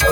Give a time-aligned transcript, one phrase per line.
[0.00, 0.08] Dzień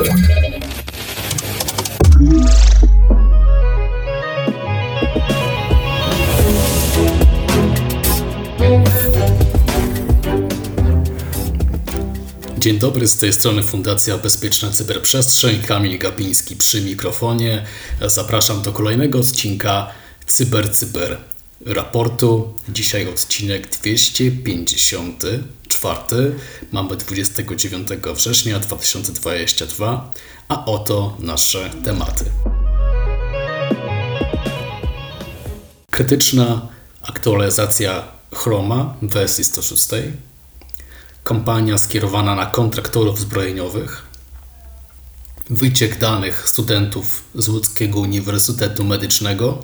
[12.78, 17.64] dobry, z tej strony Fundacja Bezpieczna Cyberprzestrzeń, Kamil Gapiński przy mikrofonie.
[18.06, 19.90] Zapraszam do kolejnego odcinka
[20.26, 21.18] Cyber Cyber
[21.60, 22.54] raportu.
[22.68, 26.34] Dzisiaj odcinek 254.
[26.72, 30.12] Mamy 29 września 2022,
[30.48, 32.24] a oto nasze tematy.
[35.90, 36.68] Krytyczna
[37.02, 39.88] aktualizacja Chroma w wersji 106
[41.24, 44.02] kampania skierowana na kontraktorów zbrojeniowych,
[45.50, 49.62] wyciek danych studentów z Łódzkiego Uniwersytetu Medycznego,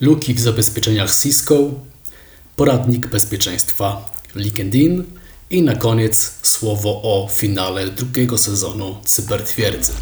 [0.00, 1.70] luki w zabezpieczeniach Cisco,
[2.56, 5.04] poradnik bezpieczeństwa LinkedIn
[5.50, 9.92] i na koniec słowo o finale drugiego sezonu Cybertwierdzy.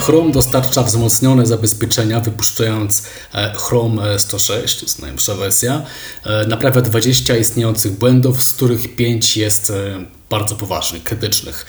[0.00, 3.02] Chrome dostarcza wzmocnione zabezpieczenia, wypuszczając
[3.34, 5.82] e, Chrome 106, to jest najnowsza wersja.
[6.24, 11.66] E, naprawia 20 istniejących błędów, z których 5 jest e, bardzo poważnych, krytycznych.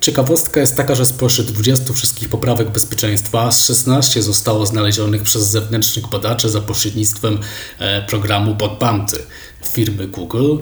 [0.00, 6.48] Ciekawostka jest taka, że spośród 20 wszystkich poprawek bezpieczeństwa 16 zostało znalezionych przez zewnętrznych badaczy
[6.48, 7.38] za pośrednictwem
[8.08, 9.18] programu Bug Bounty
[9.72, 10.56] firmy Google.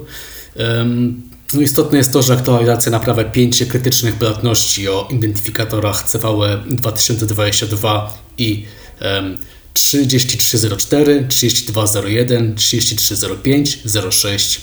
[1.52, 8.66] No istotne jest to, że aktualizacja naprawia 5 krytycznych podatności o identyfikatorach CVE 2022 i
[9.00, 9.38] um,
[9.72, 13.78] 3304, 3201, 3305,
[14.10, 14.60] 06,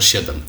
[0.00, 0.40] 07.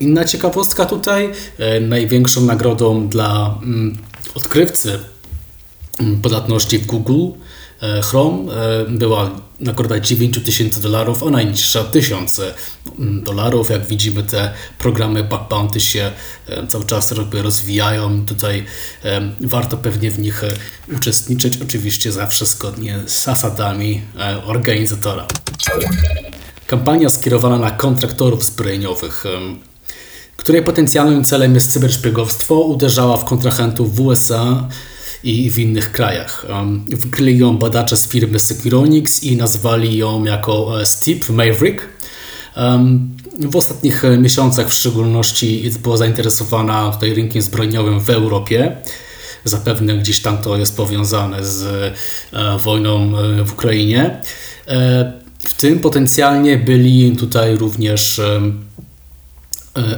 [0.00, 3.98] Inna ciekawostka tutaj, e, największą nagrodą dla mm,
[4.34, 4.98] odkrywcy
[6.00, 7.28] mm, podatności w Google
[7.82, 12.40] E, Chrome e, była nagroda 9000 dolarów, a najniższa 1000
[12.98, 13.70] mm, dolarów.
[13.70, 16.10] Jak widzimy, te programy bug bounty się
[16.68, 18.26] cały czas rozwijają.
[18.26, 18.64] Tutaj
[19.40, 20.42] warto pewnie w nich
[20.96, 24.02] uczestniczyć, oczywiście zawsze zgodnie z zasadami
[24.46, 25.26] organizatora.
[26.66, 29.24] Kampania skierowana na kontraktorów zbrojeniowych
[30.36, 34.68] której potencjalnym celem jest cyberszpiegowstwo, uderzała w kontrahentów w USA,
[35.24, 36.46] i w innych krajach.
[36.88, 41.88] Wykryli ją badacze z firmy Securonix i nazwali ją jako e, Steep Maverick.
[43.40, 48.76] W ostatnich e, miesiącach w szczególności była zainteresowana tutaj rynkiem zbrojeniowym w Europie.
[49.44, 51.62] Zapewne gdzieś tam to jest powiązane z
[52.32, 53.12] e, wojną
[53.44, 54.20] w Ukrainie.
[55.38, 58.20] W tym potencjalnie byli tutaj również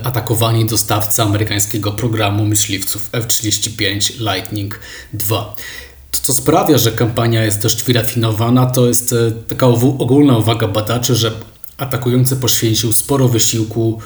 [0.04, 4.80] atakowani dostawca amerykańskiego programu myśliwców F-35 Lightning
[5.12, 5.40] II.
[6.10, 11.14] To, co sprawia, że kampania jest dość wyrafinowana, to jest e, taka ogólna uwaga badaczy,
[11.14, 11.32] że
[11.78, 14.00] atakujący poświęcił sporo wysiłku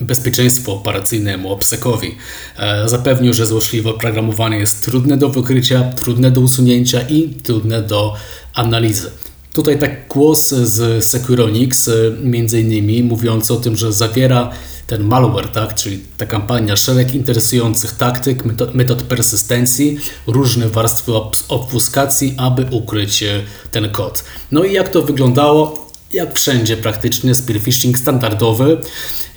[0.00, 2.14] bezpieczeństwu operacyjnemu, OPSEC-owi.
[2.58, 8.14] E, zapewnił, że złośliwe oprogramowanie jest trudne do wykrycia, trudne do usunięcia i trudne do
[8.54, 9.10] analizy.
[9.56, 14.50] Tutaj tak głos z Securonix, y, między innymi mówiący o tym, że zawiera
[14.86, 18.44] ten malware, tak, czyli ta kampania, szereg interesujących taktyk,
[18.74, 21.12] metod, persystencji, różne warstwy
[21.48, 24.24] obfuskacji, aby ukryć y, ten kod.
[24.52, 25.90] No i jak to wyglądało?
[26.12, 28.80] Jak wszędzie praktycznie, spear phishing standardowy.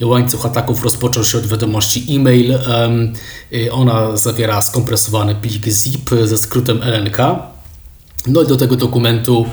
[0.01, 2.57] Łańcuch ataków rozpoczął się od wiadomości e-mail.
[3.53, 7.17] Y, ona zawiera skompresowany plik zip ze skrótem LNK.
[8.27, 9.45] No i do tego dokumentu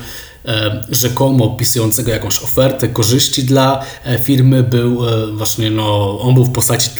[0.90, 6.52] rzekomo opisującego jakąś ofertę korzyści dla e, firmy był e, właśnie, no, on był w
[6.52, 6.90] postaci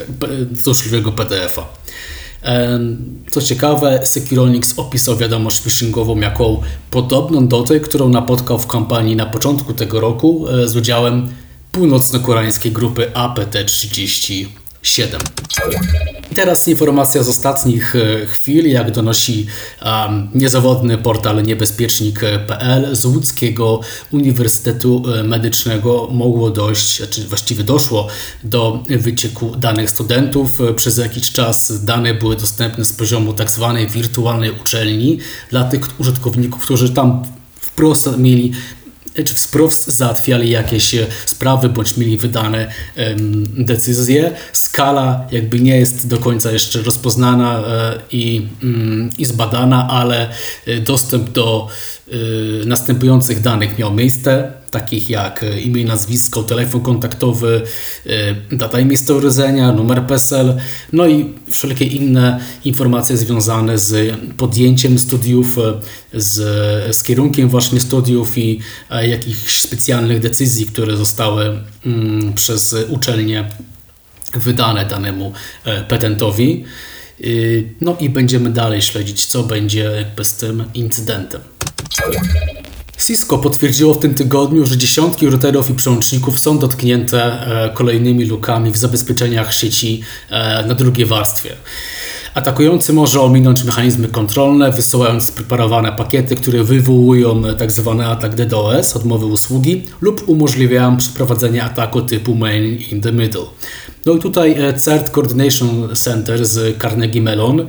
[0.52, 1.66] złośliwego PDF-a.
[3.30, 9.26] Co ciekawe, Securonix opisał wiadomość phishingową jako podobną do tej, którą napotkał w kampanii na
[9.26, 11.28] początku tego roku z udziałem
[11.72, 14.46] północno-koreańskiej grupy APT-30
[14.88, 15.20] 7.
[16.34, 19.46] Teraz informacja z ostatnich e, chwil, jak donosi
[19.82, 23.80] um, niezawodny portal niebezpiecznik.pl z Łódzkiego
[24.12, 28.08] Uniwersytetu e, Medycznego mogło dojść, czy właściwie doszło
[28.44, 30.60] do wycieku danych studentów.
[30.60, 35.18] E, przez jakiś czas dane były dostępne z poziomu tak zwanej wirtualnej uczelni
[35.50, 37.24] dla tych użytkowników, którzy tam
[37.60, 38.52] wprost mieli
[39.24, 42.72] czy wprost załatwiali jakieś e, sprawy, bądź mieli wydane
[43.58, 44.32] decyzje.
[44.52, 50.30] Skala jakby nie jest do końca jeszcze rozpoznana e, i, mm, i zbadana, ale
[50.66, 51.68] e, dostęp do
[52.66, 57.62] następujących danych miał miejsce takich jak e, imię, nazwisko, telefon kontaktowy,
[58.06, 60.56] e, data i miejsce urodzenia, numer PESEL,
[60.92, 65.62] no i wszelkie inne informacje związane z podjęciem studiów, e,
[66.20, 66.36] z,
[66.96, 68.60] z kierunkiem właśnie studiów i
[69.02, 73.44] jakichś specjalnych decyzji, które zostały mm, przez uczelnię
[74.34, 75.32] wydane danemu
[75.88, 76.64] petentowi.
[77.80, 81.40] No i będziemy dalej śledzić, co będzie z tym incydentem.
[82.98, 88.70] Cisco potwierdziło w tym tygodniu, że dziesiątki routerów i przełączników są dotknięte e, kolejnymi lukami
[88.70, 91.56] w zabezpieczeniach sieci e, na drugiej warstwie.
[92.36, 97.96] Atakujący może ominąć mechanizmy kontrolne, wysyłając spreparowane pakiety, które wywołują tzw.
[97.98, 103.44] Tak atak DDoS, odmowy usługi, lub umożliwiają przeprowadzenie ataku typu main in the middle.
[104.06, 107.66] No i tutaj e, CERT Coordination Center z Carnegie Mellon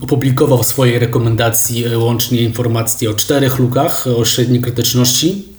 [0.00, 5.51] opublikował w swojej rekomendacji e, łącznie informacje o czterech lukach o średniej krytyczności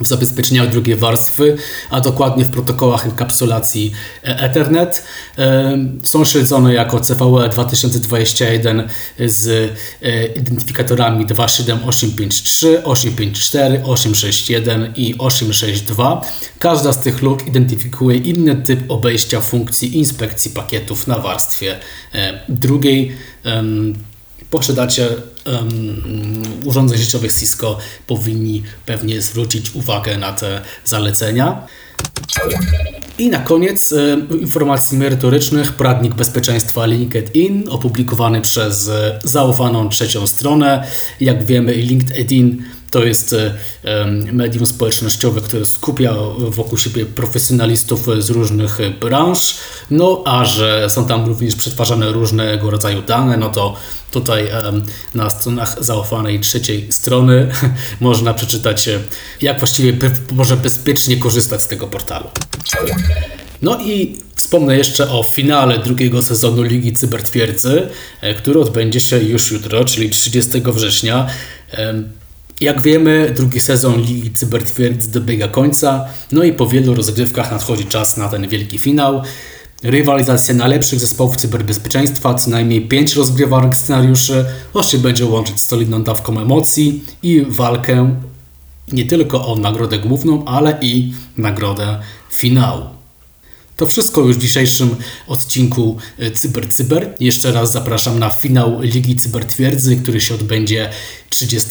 [0.00, 1.56] w zabezpieczeniach drugiej warstwy,
[1.90, 3.92] a dokładnie w protokołach enkapsulacji
[4.24, 5.04] e, Ethernet.
[5.38, 8.88] E, są śledzone jako CVE 2021
[9.26, 9.72] z
[10.02, 16.20] e, identyfikatorami 27853, 854, 861 i 862.
[16.58, 21.78] Każda z tych luk identyfikuje inny typ obejścia funkcji inspekcji pakietów na warstwie
[22.48, 23.16] drugiej
[24.50, 25.08] posiadacie
[25.46, 31.66] um, urządzeń sieciowych Cisco, powinni pewnie zwrócić uwagę na te zalecenia.
[33.18, 33.94] I na koniec
[34.40, 38.90] informacji merytorycznych, poradnik bezpieczeństwa LinkedIn opublikowany przez
[39.24, 40.86] zaufaną trzecią stronę.
[41.20, 42.62] Jak wiemy LinkedIn
[42.96, 49.54] to jest e, medium społecznościowe, które skupia wokół siebie profesjonalistów z różnych branż,
[49.90, 53.76] no a że są tam również przetwarzane różnego rodzaju dane, no to
[54.10, 54.48] tutaj
[55.14, 57.48] na stronach zaufanej trzeciej strony
[58.00, 58.98] można przeczytać, e,
[59.40, 62.26] jak właściwie może bezpiecznie korzystać z tego portalu.
[63.62, 67.88] No i wspomnę jeszcze o finale drugiego sezonu Ligi Cybertwierdzy,
[68.20, 71.26] e, który odbędzie się już jutro, czyli 30 września.
[72.60, 78.16] Jak wiemy, drugi sezon Ligi Cybertwierdzy dobiega końca, no i po wielu rozgrywkach nadchodzi czas
[78.16, 79.22] na ten wielki finał.
[79.82, 86.40] Rywalizacja najlepszych zespołów cyberbezpieczeństwa, co najmniej 5 rozgrywanych scenariuszy, właśnie będzie łączyć z solidną dawką
[86.40, 88.20] emocji i walkę
[88.92, 92.00] nie tylko o nagrodę główną, ale i nagrodę
[92.30, 92.95] finału.
[93.76, 94.96] To wszystko już w dzisiejszym
[95.26, 97.14] odcinku e, Cyber Cyber.
[97.20, 100.90] Jeszcze raz zapraszam na finał Ligi Cybertwierdzy, który się odbędzie
[101.30, 101.70] 30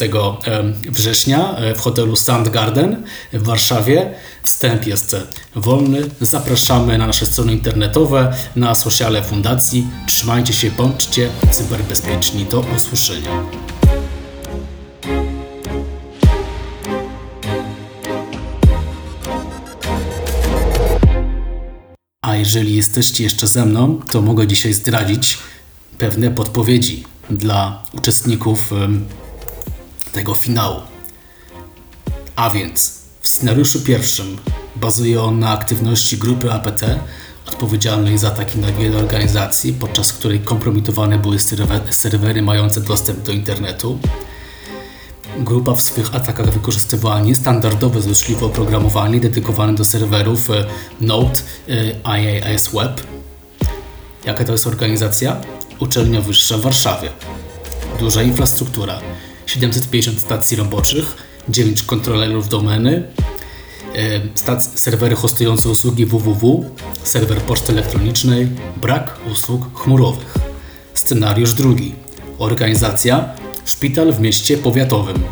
[0.90, 3.04] września e, w hotelu Sand Garden
[3.34, 4.14] w Warszawie.
[4.44, 5.16] Wstęp jest
[5.56, 6.02] wolny.
[6.22, 9.88] Zapraszamy na nasze strony internetowe, na sociale fundacji.
[10.08, 12.46] Trzymajcie się, bądźcie cyberbezpieczni.
[12.46, 13.65] Do usłyszenia.
[22.46, 25.38] Jeżeli jesteście jeszcze ze mną, to mogę dzisiaj zdradzić
[25.98, 28.72] pewne podpowiedzi dla uczestników
[30.12, 30.82] tego finału.
[32.36, 34.38] A więc w scenariuszu pierwszym
[34.76, 36.82] bazuje on na aktywności grupy APT
[37.48, 41.38] odpowiedzialnej za ataki na wiele organizacji, podczas której kompromitowane były
[41.90, 44.00] serwery mające dostęp do internetu.
[45.40, 50.66] Grupa w swych atakach wykorzystywała niestandardowe złośliwe oprogramowanie dedykowane do serwerów e,
[51.02, 51.40] Node
[52.06, 53.02] e, IAS Web.
[54.26, 55.42] Jaka to jest organizacja?
[55.80, 57.10] Uczelnia Wyższa w Warszawie.
[58.00, 59.00] Duża infrastruktura,
[59.46, 61.16] 750 stacji roboczych,
[61.50, 63.08] 9 kontrolerów domeny,
[63.96, 66.70] e, stac- serwery hostujące usługi www,
[67.04, 68.48] serwer poczty elektronicznej,
[68.82, 70.34] brak usług chmurowych.
[70.94, 71.96] Scenariusz drugi.
[72.40, 73.30] Organizacja
[73.66, 75.24] Szpital w mieście powiatowym.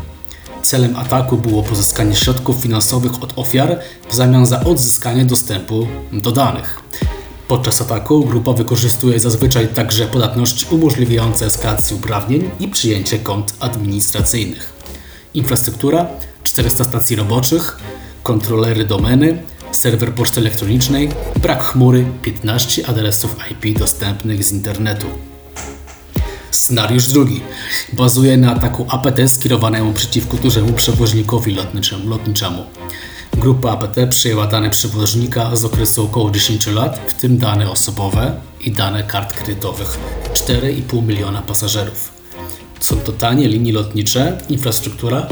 [0.62, 6.80] Celem ataku było pozyskanie środków finansowych od ofiar w zamian za odzyskanie dostępu do danych.
[7.48, 14.72] Podczas ataku grupa wykorzystuje zazwyczaj także podatności umożliwiające eskalację uprawnień i przyjęcie kont administracyjnych.
[15.34, 16.06] Infrastruktura
[16.44, 17.78] 400 stacji roboczych,
[18.22, 21.08] kontrolery domeny, serwer poczty elektronicznej,
[21.42, 25.06] brak chmury, 15 adresów IP dostępnych z internetu.
[26.54, 27.40] Scenariusz drugi
[27.92, 32.08] bazuje na ataku APT skierowanemu przeciwko dużemu przewoźnikowi lotniczemu.
[32.08, 32.64] lotniczemu.
[33.32, 38.72] Grupa APT przyjęła dane przewoźnika z okresu około 10 lat, w tym dane osobowe i
[38.72, 39.98] dane kart kredytowych
[40.34, 42.12] 4,5 miliona pasażerów.
[42.80, 45.26] Są to tanie linie lotnicze, infrastruktura,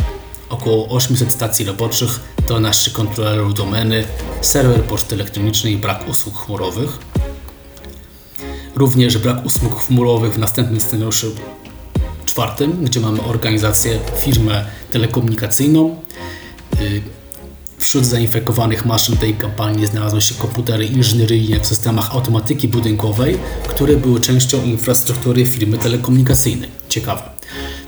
[0.49, 4.05] około 800 stacji roboczych, 12 kontrolerów domeny,
[4.41, 6.99] serwer poczty elektronicznej i brak usług chmurowych.
[8.83, 11.27] Również brak usług chmurowych w następnym scenariuszu
[12.25, 15.97] czwartym, gdzie mamy organizację, firmę telekomunikacyjną.
[16.81, 17.03] Y,
[17.79, 24.21] wśród zainfekowanych maszyn tej kampanii znalazły się komputery inżynieryjne w systemach automatyki budynkowej, które były
[24.21, 26.71] częścią infrastruktury firmy telekomunikacyjnej.
[26.89, 27.23] Ciekawe.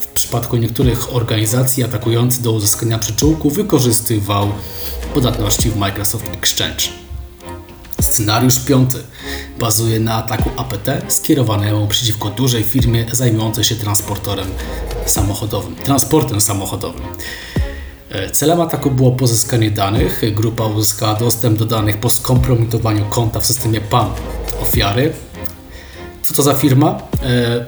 [0.01, 4.49] W przypadku niektórych organizacji atakujący do uzyskania przyczółku wykorzystywał
[5.15, 7.04] podatności w Microsoft Exchange.
[8.05, 8.99] Scenariusz piąty
[9.59, 14.47] bazuje na ataku APT skierowanemu przeciwko dużej firmie zajmującej się transporterem
[15.07, 17.03] samochodowym, transportem samochodowym.
[18.11, 20.23] E, celem ataku było pozyskanie danych.
[20.35, 24.11] Grupa uzyskała dostęp do danych po skompromitowaniu konta w systemie PAM
[24.63, 25.13] ofiary.
[26.23, 27.03] Co to za firma?
[27.23, 27.65] E,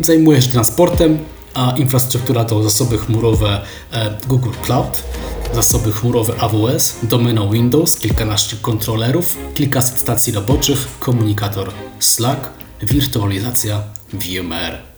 [0.00, 1.18] zajmuje się transportem,
[1.54, 3.60] a infrastruktura to zasoby chmurowe
[3.92, 5.02] e, Google Cloud,
[5.54, 12.50] zasoby chmurowe AWS, domena Windows, kilkanaście kontrolerów, kilkaset stacji roboczych, komunikator Slack,
[12.82, 13.82] wirtualizacja
[14.12, 14.93] VMware.